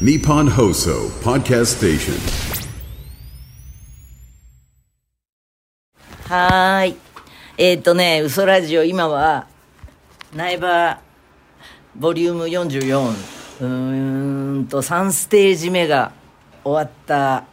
[0.00, 2.14] Nippon Hoso Podcast Station.
[6.28, 6.96] はーい。
[7.56, 9.46] えっ、とね、嘘ラジオ、今は、
[10.34, 11.00] 苗場、
[11.94, 13.08] ボリューム44、
[13.60, 16.10] うーんと、3ステージ目が
[16.64, 17.44] 終わった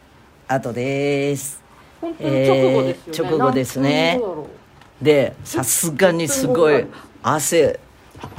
[0.48, 1.62] 後です。
[2.00, 4.52] 本当に直後ですよね、えー直後ですね
[5.00, 6.86] で、さすがにすごい、
[7.22, 7.78] 汗、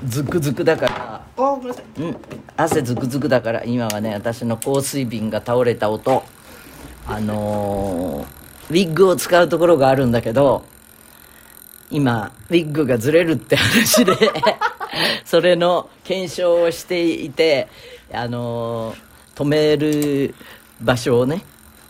[0.06, 2.02] ズクズクだから、うあごめんなさい。
[2.02, 2.18] うん、
[2.58, 6.24] 汗ズクズクだから今はね私の香水瓶が倒れた音。
[7.06, 10.64] あのーウィッグを使うところがあるんだけど
[11.92, 14.14] 今ウィッグがずれるって話で
[15.26, 17.68] それの検証をしていて
[18.12, 20.36] あのー止める
[20.80, 21.44] 場所をね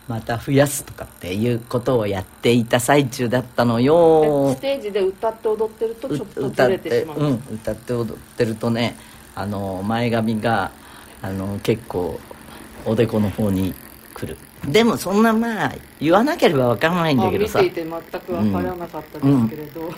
[0.06, 4.54] また増やすとかっていうことをやっていた最中だったのよ。
[4.56, 7.18] ステージで歌って踊ってるとちょっとず歌ってれてしまう。
[7.18, 8.96] うん歌って踊ってるとね
[9.34, 10.72] あの前髪が
[11.22, 12.20] あの結構
[12.84, 13.74] おでこの方に
[14.12, 14.36] 来る。
[14.70, 17.60] でもそんなまあ言わなければ分からないんだけどさ。
[17.60, 19.90] あ見ていて全く分からなかったですけれど、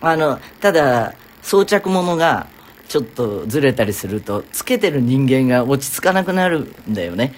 [0.00, 2.46] あのただ装着物が
[2.88, 7.34] ちょっとずれたりするとつけてる人間が落ち着かなくなるんだよね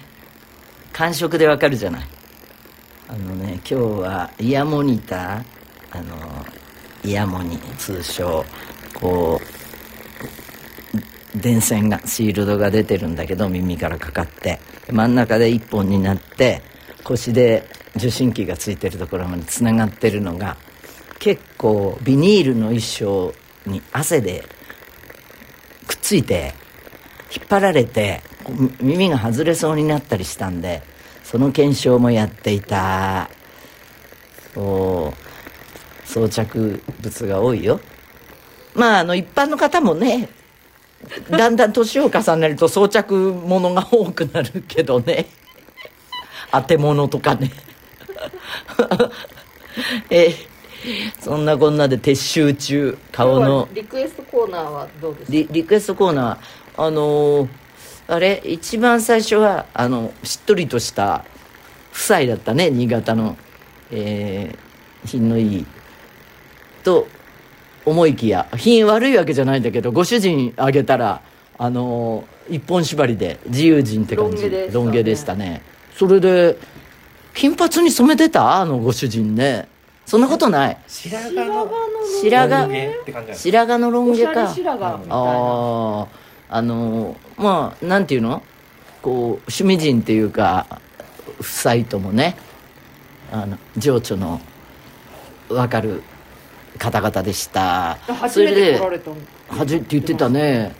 [0.93, 2.07] 感触でわかるじゃない。
[3.09, 6.45] あのね今日はイヤモニターあの
[7.03, 8.45] イヤモニ通称
[8.93, 9.41] こ
[11.35, 14.59] う電線がシールドが出てるんだけど耳からかかって。
[14.91, 16.61] 真ん中で一本になって
[17.03, 20.57] 腰で受信機がついてるところまでつながってるのが
[21.19, 23.33] 結構ビニールの衣装
[23.65, 24.43] に汗で
[25.87, 26.53] くっついて
[27.33, 28.21] 引っ張られて
[28.81, 30.81] 耳が外れそうになったりしたんで
[31.23, 33.29] その検証もやっていた。
[34.53, 37.79] そう装着物が多いよ。
[38.75, 40.29] まああの一般の方もね
[41.29, 45.25] だんだん年を重ねると装着物が多くなるけどね。
[46.51, 47.51] 当て物とかね。
[50.09, 50.53] えー
[51.21, 52.97] そんなこんなで撤収中。
[53.13, 53.59] 顔の。
[53.61, 55.31] はリクエストコーナーはどうですか？
[55.31, 56.83] リリクエストコーナー。
[56.85, 57.47] あのー
[58.07, 61.23] あれ一番最初はあのしっとりとした
[61.91, 63.37] 夫妻だったね新潟の、
[63.91, 64.63] えー
[65.05, 65.65] 品のいい。
[66.83, 67.07] と
[67.85, 71.21] 思いきや品悪いわけじゃないんだけどご主人あげたら
[71.57, 74.49] あのー一本縛りで自由人って感じ。
[74.49, 74.73] ロン毛でしたね。
[74.73, 75.61] ロン毛でしたね。
[75.95, 76.57] それで
[77.33, 78.57] 金髪に染めてた？
[78.57, 79.69] あのご主人ね。
[80.05, 80.77] そんなことない。
[80.87, 81.69] 白髪の
[82.21, 82.63] 白髪。
[82.63, 85.15] ロン毛って感じなんです白髪のロンおしゃれ毛か白髪みたいな。
[85.15, 86.07] ああ
[86.49, 88.43] あのまあなんていうの？
[89.01, 89.15] こう
[89.51, 90.79] 趣味人っていうか
[91.39, 92.37] 夫妻ともね
[93.31, 94.39] あの情緒の
[95.49, 96.03] 分かる
[96.77, 97.95] 方々でした。
[97.95, 99.17] 初めて来られたの
[99.49, 100.73] 初めて言ってたね。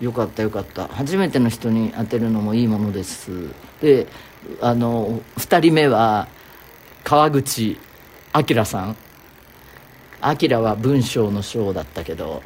[0.00, 0.86] よかったよかった。
[0.88, 3.30] 初めての人に当てるのもいいものです。
[3.80, 4.06] で
[4.60, 6.28] あの2人目は
[7.04, 7.78] 川口
[8.34, 8.96] 明さん。
[10.20, 12.42] 明は文章の章だったけど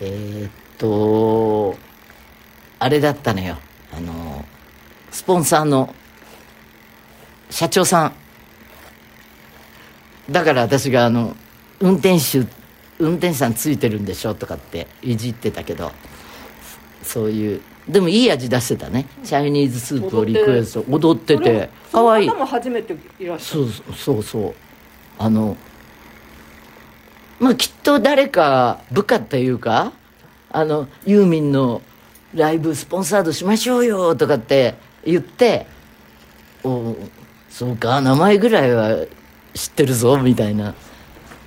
[0.00, 0.50] えーっ
[0.82, 1.76] と
[2.80, 3.56] あれだったのよ。
[3.96, 4.44] あの
[5.12, 5.94] スポンサーの
[7.50, 8.12] 社長さん。
[10.32, 11.36] だから私があの
[11.78, 12.46] 運転手
[12.98, 15.92] 運転手さんついてるんでしょとかっていじってたけど
[17.02, 19.06] そういうでもいい味出してたね。
[19.22, 21.70] チャイニーズスープをリクエスト踊ってて。
[21.92, 22.26] かわい。
[22.26, 24.54] いも初めていらっしゃるそうそうそう。
[25.18, 25.56] あの
[27.38, 29.92] まあきっと誰か部下っていうか
[30.52, 31.82] あのユーミンの
[32.34, 34.74] ライブスポンサードしましょうよとかって
[35.04, 35.66] 言って
[36.62, 36.96] お
[37.48, 39.06] そうか名前ぐらいは
[39.54, 40.74] 知ってるぞみたいな。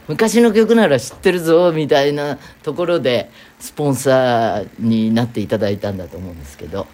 [0.07, 6.85] 昔の曲なら知ってるぞみたいなところでスポンサーになっていただいたんだと思うんですけど。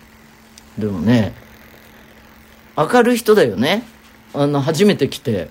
[0.77, 1.33] でもね
[2.77, 3.83] 明るい人だよね。
[4.33, 5.49] あの初めて来て。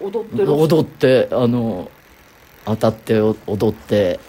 [0.00, 0.08] うん。
[0.08, 0.52] 踊ってる。
[0.52, 1.90] 踊ってあの
[2.66, 4.20] 当たってお踊って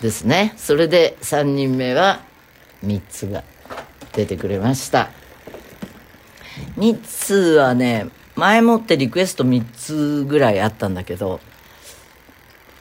[0.00, 0.54] ですね。
[0.56, 2.20] それで3人目は
[2.84, 3.44] 3つが
[4.12, 5.10] 出てくれました。
[6.76, 11.40] 3つはね前もってリクエスト3つぐらいあったんだけど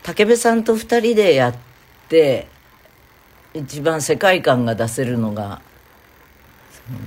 [0.04, 1.56] 武部さんと2人でやっ
[2.08, 2.48] て
[3.54, 5.62] 一番世界観が出せるのが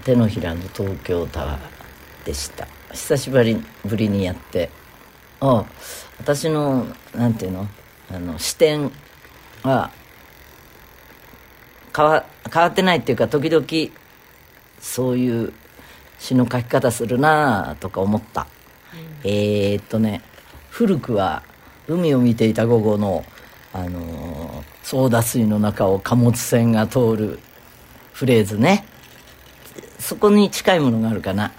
[0.04, 2.68] 手のひらの東京タワーでした。
[2.92, 4.70] 久しぶりぶりにやって
[5.40, 5.64] ああ
[6.18, 7.66] 私のなんていうの？
[8.10, 8.92] あの視点
[9.62, 9.90] は
[11.94, 13.66] 変わ変わってないっていうか時々
[14.80, 15.52] そういう
[16.18, 18.46] 詩の書き方するなあとか思った、
[19.24, 20.22] えー、っとね
[20.70, 21.42] 古くは
[21.88, 23.24] 海を見ていた午後の、
[23.72, 27.38] あのー、ソーダ水の中を貨物船が通る
[28.12, 28.84] フレーズね。
[29.98, 31.52] そこに近いものがあるかな。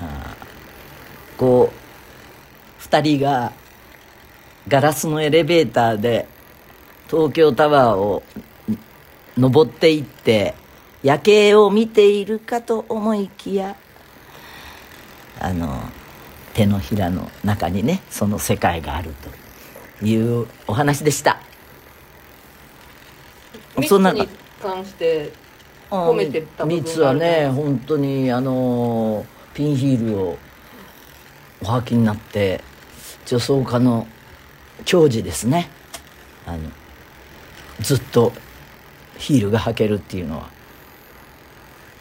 [0.00, 0.38] あー
[1.38, 3.52] こう2人が
[4.66, 6.26] ガラスのエレベーターで
[7.08, 8.22] 東京タワーを
[9.38, 10.54] 登っていって
[11.02, 13.76] 夜景を見ているかと思いきや
[15.40, 15.80] あの
[16.54, 19.14] 手のひらの中にねその世界がある
[20.00, 21.40] というお話でした。
[23.86, 24.26] そんなに
[24.60, 25.32] 関して
[25.88, 29.24] 褒めてた部分はね本当にあの
[29.54, 30.38] ピンヒールを
[31.62, 32.62] お履きになって
[33.26, 34.08] 女装家の
[34.84, 35.70] 矜持ですね。
[36.44, 36.58] あの
[37.80, 38.32] ずっと
[39.18, 40.48] ヒールが履けるっていうのは。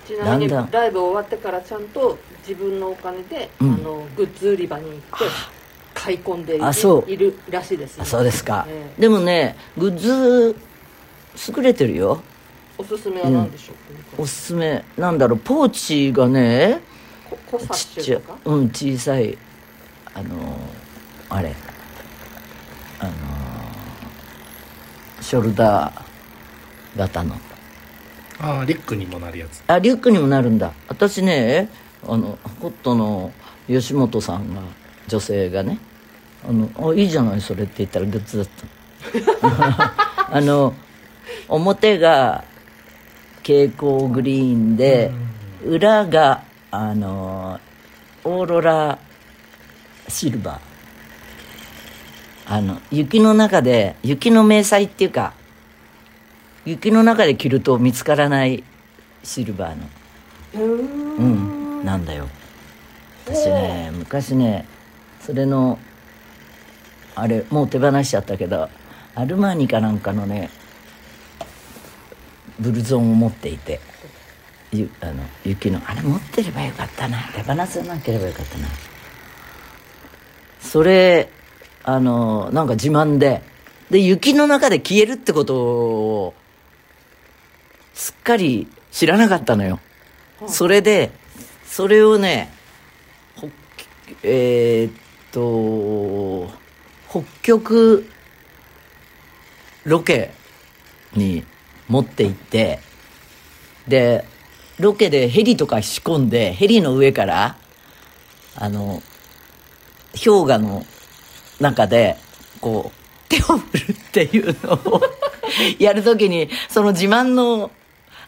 [0.07, 0.71] ちなみにだんだん。
[0.71, 2.17] ライブ終わってからちゃんと
[2.47, 3.73] 自分のお金で、うん。
[3.73, 5.03] あのグッズ売り場に行って
[5.93, 7.11] 買い込んでいあそう。
[7.11, 9.01] いるらしいです、あそうですか、ええ。
[9.01, 10.55] でもねグッズ
[11.55, 12.21] 優れてるよ。
[12.77, 13.73] おすすめは何でしょ
[14.17, 16.79] う、おすすめなんだろうポーチがね
[17.73, 19.37] ちっちゃうん小さい。
[20.13, 20.57] あの
[21.29, 21.53] あれ。
[22.99, 23.11] あの
[25.21, 26.06] ショルダー
[26.97, 27.35] 型の。
[28.39, 29.63] ああリュックにもなるやつ。
[29.67, 30.73] あリュックにもなるんだ。
[30.87, 31.69] 私ね
[32.07, 33.31] あのホットの
[33.67, 34.61] 吉本さんが
[35.07, 35.79] 女性がね
[36.47, 40.27] 「あのあいいじゃないそれ」って言ったらグッズだった。
[40.35, 40.73] あの
[41.47, 42.43] 表が
[43.37, 45.11] 蛍光グリーンで
[45.65, 47.59] 裏があの
[48.23, 48.99] オーロラ
[50.09, 50.59] シルバー。
[52.49, 55.33] あの雪の中で雪の迷彩っていうか
[56.67, 58.61] 雪の中で着ると見つからない
[59.23, 60.65] シルバーの。
[61.17, 62.27] うんなんだよ。
[63.25, 64.65] 私ね昔ね
[65.21, 65.79] それの
[67.15, 68.67] あれもう手放しちゃったけど
[69.15, 70.49] アルマーニかなんかのね
[72.59, 73.79] ブルゾンを持っていて
[74.73, 77.17] ゆあの雪のあれ持ってればよかったな。
[77.33, 78.67] 手放さなければよかったな。
[80.59, 81.29] それ
[81.85, 83.41] あのなんか自慢で。
[83.89, 86.33] で雪の中で消えるってことを
[87.97, 89.79] すっかり知らなかったのよ、
[90.45, 91.09] それで
[91.65, 92.53] それをね
[93.35, 93.49] ほ
[94.21, 94.93] えーっ
[95.31, 96.47] と
[97.09, 98.07] 北極
[99.83, 100.31] ロケ
[101.15, 101.43] に
[101.87, 102.79] 持って行って
[103.87, 104.25] で
[104.77, 107.57] ロケでヘリとか仕込んでヘリの上から
[108.55, 109.01] あの
[110.23, 110.85] 氷河の
[111.59, 112.15] 中で
[112.61, 115.01] こう手を振るっていうのを
[115.79, 117.71] やるときにその自慢の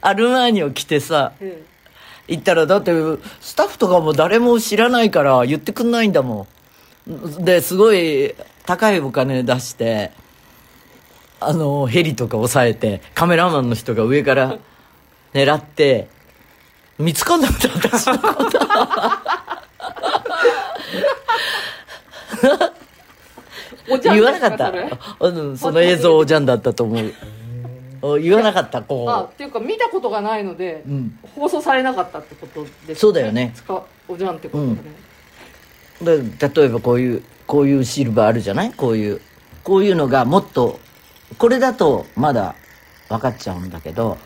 [0.01, 1.63] アルマーニを着てさえ
[2.27, 2.91] 行ったらだって
[3.41, 6.47] スタッフとかも誰も知らないから言ってくんないんだも
[7.07, 7.43] ん。
[7.43, 8.35] ですごい
[8.65, 10.11] 高いお金出して
[11.39, 14.59] あのヘリとか抑えてカメラマンの人が上から
[15.33, 16.07] 狙って
[16.99, 17.69] 見つかんなかった。
[17.97, 18.45] 私のこ
[23.97, 24.67] と言わなかった。
[24.67, 24.89] それ
[25.21, 27.05] うんその映像おじゃんだったと思う。
[27.07, 27.38] お
[28.01, 31.19] 言わなかったあこっていうか見たことがないので、ん。
[31.35, 33.51] 放送されなかったってことですそうだよね。
[33.55, 34.77] 使おじゃんってことね、
[36.01, 36.17] うで
[36.49, 38.73] 例えばこういうこういうシルバーあるじゃない？
[38.73, 39.21] こういう
[39.63, 40.79] こういうのがもっと
[41.37, 42.55] これだとまだ
[43.09, 44.17] 分かっちゃうんだけど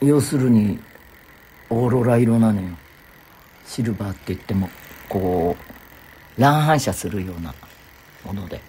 [0.00, 0.78] 要するに
[1.68, 2.68] オーロラ色なのよ。
[3.64, 4.68] シルバーって言っても
[5.08, 7.54] こう乱反射するような
[8.24, 8.60] もので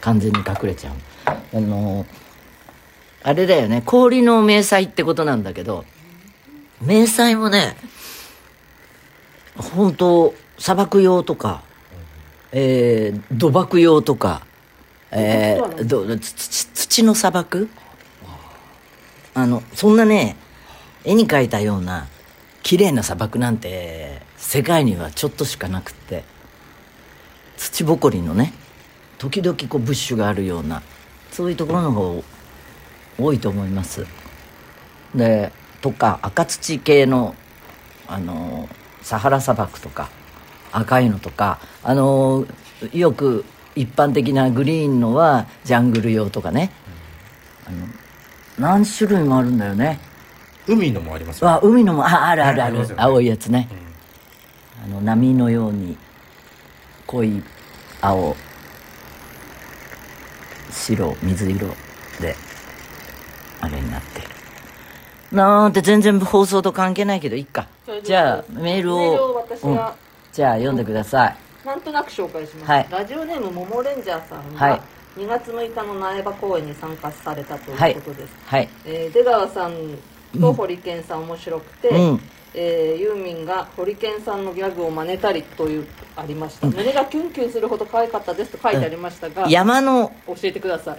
[0.00, 0.94] 完全に隠れちゃう。
[1.26, 2.04] あの
[3.22, 3.82] あれだよね。
[3.84, 5.84] 氷の迷彩ってことなんだけど。
[6.80, 7.76] 迷彩もね
[9.54, 11.62] 本当砂漠用とか、
[12.52, 14.46] えー土漠用とか、
[15.10, 17.68] えーど土土の砂漠？
[19.34, 20.36] あのそんなね
[21.04, 22.06] 絵に描いたような
[22.62, 26.24] 綺麗な砂漠なんて世界にはちょっとしかなくって。
[27.58, 28.54] 土ぼこりのね
[29.18, 30.80] 時々こうブッシュがあるような
[31.30, 32.24] そういうところの方
[33.18, 34.06] 多いと思います。
[35.14, 37.34] でとか赤土系の
[38.06, 38.68] あの
[39.02, 40.10] サハラ砂漠とか
[40.72, 42.46] 赤いのとかあの
[42.92, 46.70] よく一般的なグリーンのはジャングル用とかね。
[47.66, 47.86] あの
[48.58, 50.00] 何種類もあるんだよね。
[50.66, 52.94] 海のもありますよ、あ海のもああるあるある、ね。
[52.96, 53.68] 青いやつね。
[54.88, 54.94] うん。
[54.96, 55.96] あの波のように
[57.06, 57.42] 濃い
[58.00, 58.36] 青
[60.70, 61.68] 白水色
[62.20, 62.36] で
[63.60, 64.20] あれになって。
[64.20, 64.28] る
[65.32, 67.68] なんて全然放送と関係ないけどいいか。
[68.02, 69.46] じゃあメールを
[70.32, 71.36] じゃあ読んでください。
[71.66, 72.86] なんとなく紹介します、はい。
[72.90, 74.80] ラジオネームももレンジャーさんがはい。
[75.16, 78.68] 2月6日の苗場公演に参加されたということです、はい。
[78.86, 79.74] えー出川さん
[80.40, 82.20] とホリケンさん面白くて、うん。
[82.54, 85.86] えーユーミンがホリケンさんのギャグを真似たりという
[86.16, 90.98] ありました、胸がキュンキュンするほど可愛かったですと書いてありましたが、山の教えてください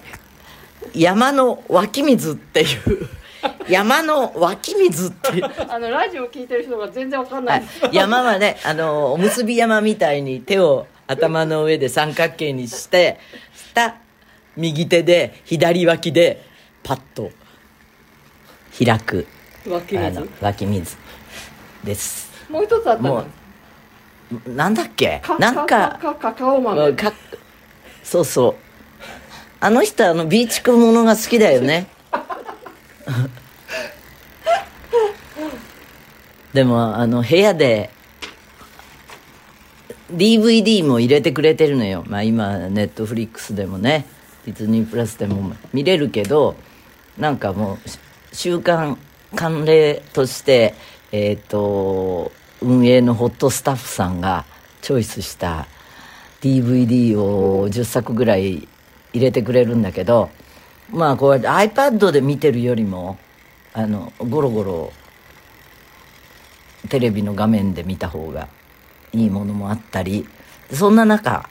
[0.93, 3.07] 山の湧き水っていう。
[3.67, 5.45] 山の湧き水っていう。
[5.69, 7.61] あのラジオ聞いてる人が全然わかんなはい。
[7.63, 13.19] いです、山はねあのおむすび山みたいに手を頭の上で三角形にして
[13.55, 13.95] した
[14.55, 16.43] 右手で左脇で
[16.83, 17.31] パッと
[18.83, 19.27] 開く。
[19.67, 20.29] 湧き水？
[20.41, 20.97] 湧き水
[21.83, 22.31] です。
[22.50, 23.25] もう一つあったもの
[24.45, 25.19] うなんだっけ？
[25.23, 27.11] かなんかかかカカオ豆か
[28.03, 28.55] そうそう
[29.63, 31.86] あの人あのビーチクものが好きだよね。
[36.51, 37.91] でもあの部屋で
[40.12, 42.03] DVD も入れてくれてるのよ。
[42.08, 44.08] まあ今ネットフリックスでもね
[44.48, 46.56] ディズニープラスでも見れるけど
[47.20, 48.00] なんかもうし
[48.34, 48.98] 習慣
[49.36, 50.74] 慣例として
[51.12, 54.44] えっ、と運営のホットスタッフさんが
[54.82, 55.68] チョイスした
[56.41, 58.68] DVD を10作ぐらい
[59.13, 60.30] 入れてくれるんだけど
[60.89, 63.18] まあこうやって iPad で見てるよりも
[63.74, 64.94] あのゴロゴロ
[66.89, 68.48] テレビの画面で見た方が
[69.13, 70.27] いいものもあったり
[70.72, 71.50] そんな中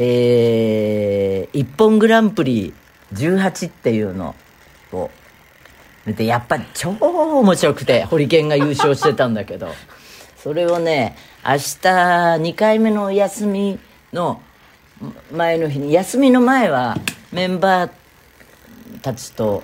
[0.00, 2.72] えー、一本グランプリ
[3.14, 4.36] 18っていうの
[4.92, 5.10] を
[6.06, 9.68] 見てやっぱり超面白くてホリケンが優勝してたんだけど
[10.36, 13.78] それをね明日2回目のお休み
[14.12, 14.40] の
[15.30, 16.96] 前の日に休みの前は
[17.32, 17.90] メンバー
[19.00, 19.62] たちと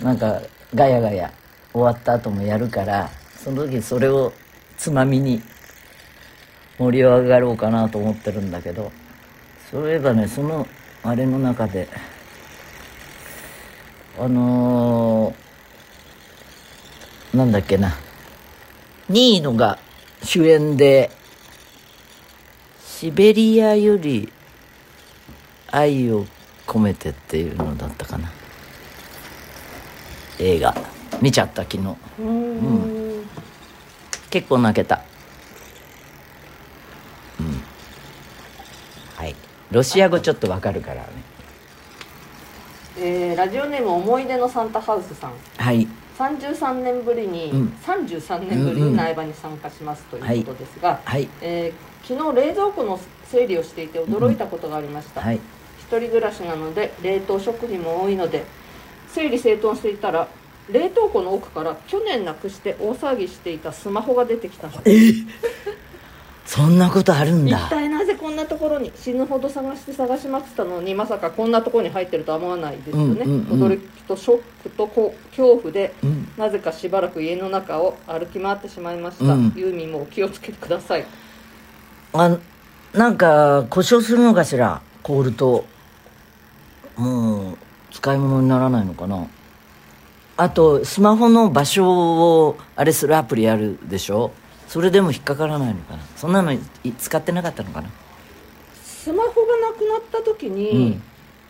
[0.00, 0.42] なんか
[0.74, 1.32] ガヤガヤ
[1.72, 4.32] 終わった後もやるからその時それを
[4.76, 5.42] つまみに
[6.78, 8.90] 盛り上がろうかなと思ってるんだけど
[9.70, 10.66] そういえばねその
[11.04, 11.88] あれの中で
[14.18, 17.96] あのー、なんだっけな
[19.10, 19.78] 2位のが
[20.22, 21.10] 主演で
[23.02, 24.32] 「シベリアより
[25.72, 26.24] 愛を
[26.68, 28.30] 込めて」っていうのだったかな。
[30.38, 30.72] 映画。
[31.20, 31.96] 見ちゃった昨日。
[32.20, 33.26] うん。
[34.30, 35.02] 結構泣けた。
[37.40, 37.60] うん。
[39.16, 39.34] はい。
[39.72, 41.08] ロシア語ちょっとわかるからね。
[42.98, 45.32] えーラジオネーム思い出のサンタハウスさん。
[45.56, 45.86] はい。
[46.18, 47.76] 33年ぶりに、うん。
[47.84, 51.28] 33年ぶりに苗場に参加しますということですが、はい。
[51.40, 55.36] えー昨日冷蔵庫の整理をしていて驚いたことがありました、はい。
[55.78, 58.44] 一人暮らしなので冷凍食品も多いので
[59.08, 60.26] 整理整頓していたら
[60.70, 64.82] 冷凍庫の奥から去年なくして大騒ぎしていたスマホが出てきたの。
[64.82, 65.26] です
[66.44, 73.72] そんなことあるん一だ体なぜこんなところに死ぬほど探して探しまくったのにまさかこんなところに入ってるとは思わないですよね、うんうんうん。
[73.72, 76.28] 驚きとショックとこ恐怖で、うん。
[76.36, 79.52] なぜかしばらく家の中を歩き回ってしまいました、うん。
[79.56, 81.06] ユーミンもお気をつけてください。
[82.12, 82.36] あ
[82.92, 84.82] なんか故障するのかしら？
[85.02, 85.64] 凍ると
[86.96, 87.56] もう
[87.90, 89.26] 使い物にならないのかな？
[90.36, 94.32] あとスマホの場所をあれするアプリあるでしょ？
[94.72, 96.02] それでも引っかからないのかな？
[96.16, 96.58] そんなのい
[96.98, 97.90] 使ってなかったのかな？
[98.82, 101.02] スマホがなくなった時に、うん。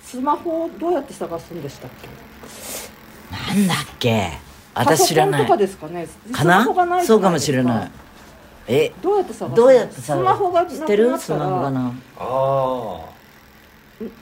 [0.03, 2.09] スマホをどうやって探すんでしたっけ？
[3.61, 4.33] なんだっけ？
[4.75, 5.47] 私知らない。
[5.47, 6.09] かですかね？
[6.33, 7.91] かスマホがなそうかもしれない。
[8.67, 8.93] え？
[9.01, 11.17] どうやって探すどうやってさスマホがなくなった知ってる？
[11.17, 11.93] スマホかな？
[12.19, 13.07] あ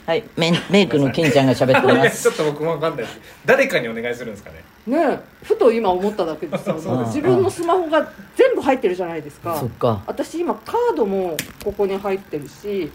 [0.06, 0.24] はい。
[0.36, 2.24] メンメイクの金ちゃんが喋ってます。
[2.28, 3.06] ちょっと僕もわかんない。
[3.06, 4.62] です誰かにお願いするんですかね？
[4.86, 5.18] ねえ。
[5.44, 8.00] ふと今思っただけですよ そう自分のスマホが
[8.34, 9.56] 全部入ってるじゃないですか。
[9.58, 10.02] そっか。
[10.06, 12.90] 私今カードもここに入ってるし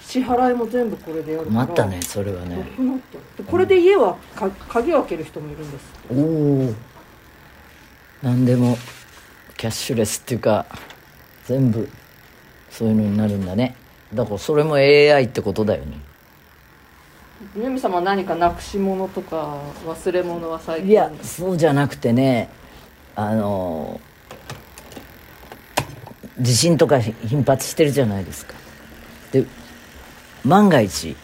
[0.00, 1.66] 支払いも全部これでやるから。
[1.66, 2.64] 困ったねそれはなね。
[2.76, 2.98] くなっ
[3.36, 3.42] た。
[3.42, 6.14] でこれで家はか鍵を開ける人もいるんですお
[6.70, 6.74] お
[8.22, 8.76] 何でも
[9.56, 10.66] キャッシュレスっていうか
[11.46, 11.88] 全部
[12.70, 13.76] そういうのになるんだね。
[14.14, 15.98] だからそれも AI ってことだよね。
[17.56, 20.90] ユミ様は何かなくし物とか忘れ物は最近。
[20.90, 22.48] いやそうじゃなくてね
[23.16, 24.00] あの
[26.38, 28.54] 地震とか頻発してるじゃないですか。
[29.32, 29.44] で
[30.44, 31.16] 万が一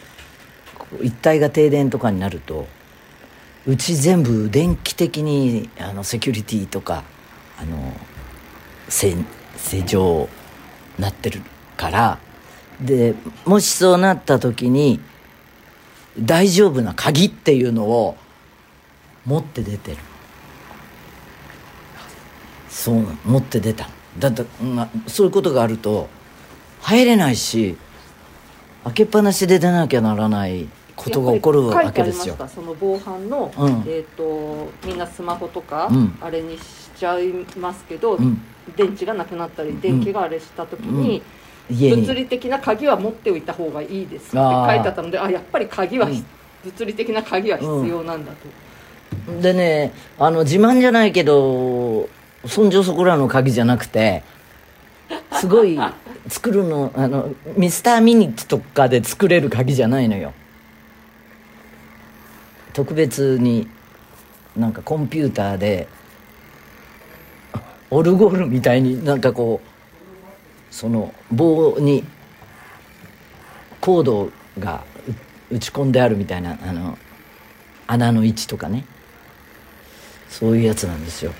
[1.01, 2.67] 一帯が停電とかになると
[3.67, 7.03] うち全部電気的にあのセキュリティとか
[7.59, 7.93] あの
[8.87, 9.15] せ
[9.57, 10.29] 正常
[10.97, 11.41] なってる
[11.77, 12.19] から
[12.81, 13.13] で
[13.45, 14.99] もしそうなった時に
[16.19, 18.17] 大丈夫な鍵っていうのを
[19.25, 19.97] 持って出てる。
[22.69, 23.89] そう持って出た。
[23.89, 26.07] のだって、まあ、そういうことがあると
[26.81, 27.77] 入れないし
[28.83, 32.35] 開けっぱなしで出なきゃならないことが起こるわけですよ。
[32.53, 33.83] その防犯の、うん。
[33.87, 36.17] えっ、とみんなスマホとか、うん。
[36.21, 36.61] あれにし
[36.97, 38.41] ちゃいますけど、うん。
[38.75, 41.21] 電池がなくなったり電気があれした時に、
[41.69, 46.25] 物理的な鍵は持っておいた方がいいですって書いてあったのであやっぱり鍵は、うん。
[46.65, 52.09] 物理的な鍵は必要なんだと、でねあの自慢じゃないけど
[52.47, 54.23] そんじょそこらの鍵じゃなくて
[55.33, 55.77] すごい
[56.27, 60.33] 作るのあのミスターミニッツとかで作れる鍵じゃないのよ。
[62.73, 63.67] 特別に
[64.55, 65.87] なんかコンピューターで
[67.89, 72.03] オルゴールみたいになんかこうその棒に
[73.81, 74.83] コードが
[75.51, 76.97] 打ち込んであるみたいなあの
[77.87, 78.85] 穴の位置とかね。
[80.29, 81.33] そういうやつなんですよ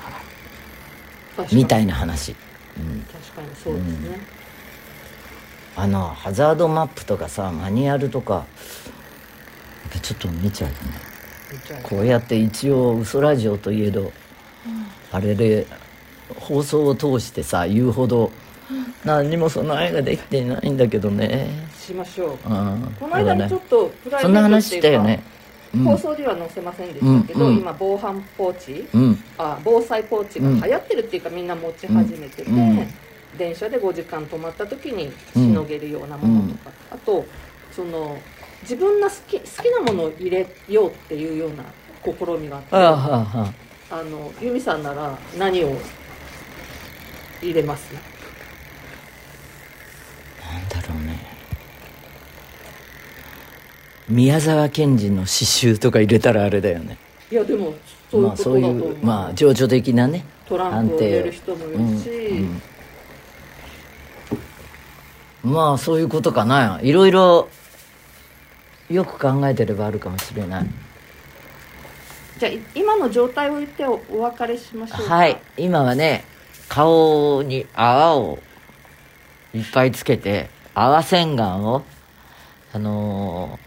[0.00, 0.24] 確かに
[1.52, 2.34] みたいな話。
[2.34, 4.18] 確かにそうですね、
[5.76, 8.46] あのハザードマップとかさマニュアルとか
[10.02, 10.80] ちょっと見ちゃうよね。
[11.84, 14.12] こうやって一応嘘ラジオといえど、
[15.12, 15.66] あれで
[16.36, 18.32] 放送を通してさ言うほど
[19.04, 21.68] 何にも備えができていないんだけどね。
[21.78, 22.30] しましょう。
[22.30, 22.96] うん。
[22.98, 25.22] この間にちょっとプライベートっていうかそんな話したよね。
[25.28, 25.33] うん
[25.82, 27.58] 放送では載せませんでしたけど、うんうん。
[27.58, 29.18] 今防犯ポーチうん。
[29.38, 32.50] あ防災ポーチが流行ってるっていうか、みんな持ち始めてて、
[33.36, 37.26] 電車で5時間止まった時にしのげるようなものとか、あと
[37.72, 38.16] その
[38.62, 41.64] 自分が好き好きなものを入れようっていうような
[42.04, 42.68] 試みがあって
[43.90, 45.76] あの由美さんなら何を
[47.42, 47.92] 入れます？
[47.92, 48.02] なん
[50.68, 51.33] だろうね
[54.08, 56.98] 宮沢賢治の詩集とか入れたらあれだよね。
[57.30, 57.74] いやでも
[58.10, 62.60] そういうまあそういうまあ情緒的なねトランプを入れる人もいるし、うん
[65.44, 65.52] うん。
[65.52, 66.80] まあそういうことかな。
[66.82, 67.48] いろいろ
[68.90, 70.66] よく考えてればあるかもしれない。
[72.38, 75.14] じゃあい今の状態を言っておお別れしましょうか。
[75.14, 75.40] はい。
[75.56, 76.24] 今はね
[76.68, 78.38] 顔に泡を
[79.54, 81.82] いっぱいつけて泡洗顔を
[82.74, 83.63] あのー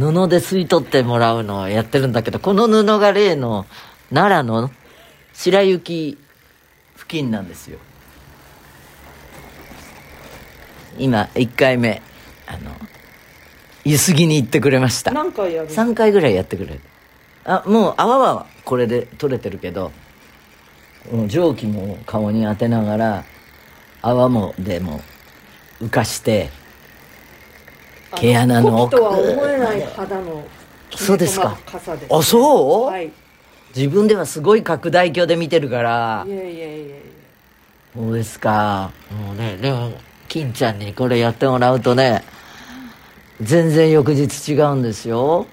[0.00, 3.66] 布で吸い取ってもらうのをやってるんだけどこの布が例の
[4.08, 4.70] 奈良の
[5.34, 6.18] 白雪
[6.96, 7.78] 付近なんですよ。
[10.98, 12.02] 今1回目
[12.46, 12.72] あの
[13.84, 15.12] ゆすぎに行ってくれました。
[15.12, 16.80] 何回やる3回ぐらいやってくれる。
[17.44, 19.92] あもう泡はこれで取れてるけど
[21.26, 23.24] 蒸気も顔に当てながら
[24.02, 25.00] 泡もでも
[25.80, 26.50] 浮かして
[28.16, 28.96] 毛穴の奥。
[28.96, 30.44] 奥とは思えない肌の
[30.94, 31.56] そうですか。
[31.66, 33.06] 傘です、あそう、はい。
[33.06, 33.10] い
[33.76, 36.24] 自分ではすごい拡大鏡で見てるから。
[36.28, 36.96] やいやいやいや
[37.94, 38.90] そうですか。
[39.10, 39.92] もうねでも
[40.28, 42.22] 金ちゃんにこれやってもらうとね
[43.40, 45.46] 全然翌日違うんですよ。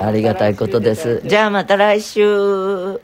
[0.00, 1.20] ありがたいことです。
[1.24, 3.00] じゃあまた来週